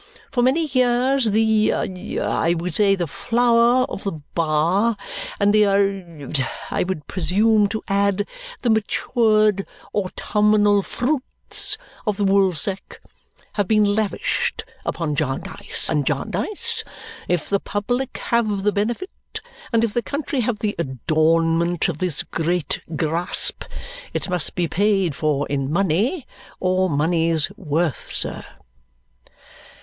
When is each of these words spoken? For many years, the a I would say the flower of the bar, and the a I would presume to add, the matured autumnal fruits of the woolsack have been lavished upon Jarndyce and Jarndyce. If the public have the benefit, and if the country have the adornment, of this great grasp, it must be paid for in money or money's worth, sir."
For 0.31 0.41
many 0.41 0.65
years, 0.65 1.25
the 1.29 1.69
a 1.69 2.19
I 2.21 2.55
would 2.55 2.73
say 2.73 2.95
the 2.95 3.05
flower 3.05 3.85
of 3.85 4.03
the 4.03 4.13
bar, 4.33 4.97
and 5.39 5.53
the 5.53 5.65
a 5.65 6.33
I 6.71 6.81
would 6.81 7.05
presume 7.05 7.67
to 7.69 7.83
add, 7.87 8.25
the 8.63 8.71
matured 8.71 9.63
autumnal 9.93 10.81
fruits 10.81 11.77
of 12.07 12.17
the 12.17 12.25
woolsack 12.25 12.99
have 13.53 13.67
been 13.67 13.93
lavished 13.93 14.63
upon 14.87 15.13
Jarndyce 15.15 15.87
and 15.87 16.03
Jarndyce. 16.03 16.83
If 17.27 17.47
the 17.47 17.59
public 17.59 18.17
have 18.31 18.63
the 18.63 18.71
benefit, 18.71 19.39
and 19.71 19.83
if 19.83 19.93
the 19.93 20.01
country 20.01 20.39
have 20.39 20.57
the 20.57 20.75
adornment, 20.79 21.87
of 21.89 21.99
this 21.99 22.23
great 22.23 22.81
grasp, 22.95 23.65
it 24.15 24.27
must 24.27 24.55
be 24.55 24.67
paid 24.67 25.13
for 25.13 25.47
in 25.47 25.71
money 25.71 26.25
or 26.59 26.89
money's 26.89 27.51
worth, 27.55 28.09
sir." 28.11 28.43